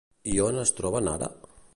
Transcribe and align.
I 0.35 0.39
on 0.45 0.57
es 0.61 0.73
troben, 0.79 1.11
ara? 1.15 1.29